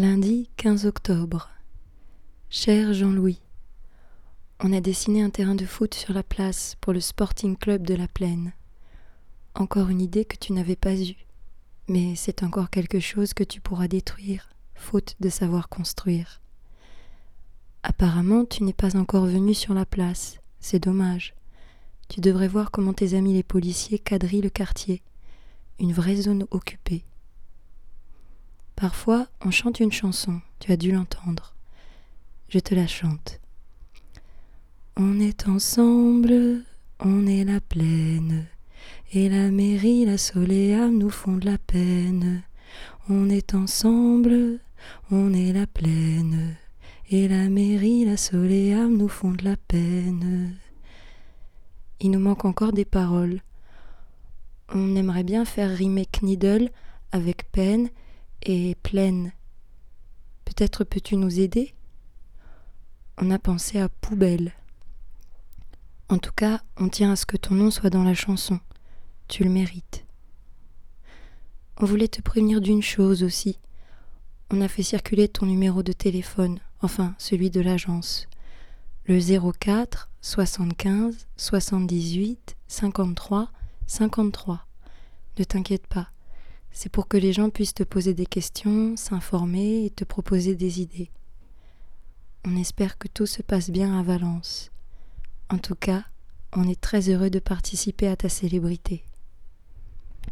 [0.00, 1.50] Lundi 15 octobre.
[2.48, 3.38] Cher Jean-Louis,
[4.60, 7.94] on a dessiné un terrain de foot sur la place pour le Sporting Club de
[7.94, 8.54] la Plaine.
[9.54, 11.26] Encore une idée que tu n'avais pas eue,
[11.86, 16.40] mais c'est encore quelque chose que tu pourras détruire, faute de savoir construire.
[17.82, 21.34] Apparemment, tu n'es pas encore venu sur la place, c'est dommage.
[22.08, 25.02] Tu devrais voir comment tes amis les policiers quadrillent le quartier,
[25.78, 27.04] une vraie zone occupée.
[28.80, 31.52] Parfois, on chante une chanson, tu as dû l'entendre.
[32.48, 33.38] Je te la chante.
[34.96, 36.64] On est ensemble,
[36.98, 38.46] on est la plaine,
[39.12, 42.42] et la mairie, la soléam nous font de la peine.
[43.10, 44.60] On est ensemble,
[45.10, 46.56] on est la plaine,
[47.10, 50.56] et la mairie, la soléam nous font de la peine.
[52.00, 53.42] Il nous manque encore des paroles.
[54.70, 56.70] On aimerait bien faire rimer Kniddle
[57.12, 57.90] avec peine
[58.42, 59.32] et pleine.
[60.44, 61.74] Peut-être peux-tu nous aider?
[63.18, 64.52] On a pensé à poubelle.
[66.08, 68.58] En tout cas, on tient à ce que ton nom soit dans la chanson.
[69.28, 70.04] Tu le mérites.
[71.76, 73.58] On voulait te prévenir d'une chose aussi.
[74.50, 78.26] On a fait circuler ton numéro de téléphone, enfin celui de l'agence.
[79.04, 79.18] Le
[79.52, 83.50] 04 75 78 53
[83.86, 84.66] 53.
[85.38, 86.10] Ne t'inquiète pas,
[86.72, 90.80] c'est pour que les gens puissent te poser des questions, s'informer et te proposer des
[90.80, 91.10] idées.
[92.44, 94.70] On espère que tout se passe bien à Valence.
[95.50, 96.04] En tout cas,
[96.52, 99.04] on est très heureux de participer à ta célébrité.